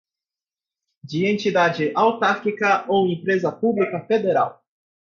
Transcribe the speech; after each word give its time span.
de 1.03 1.19
entidade 1.31 1.91
autárquica 1.93 2.85
ou 2.91 3.05
de 3.05 3.13
empresa 3.13 3.51
pública 3.51 4.03
federal 4.07 4.59